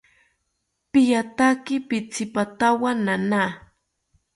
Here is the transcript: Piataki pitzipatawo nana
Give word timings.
Piataki 0.91 1.75
pitzipatawo 1.87 2.89
nana 3.05 3.43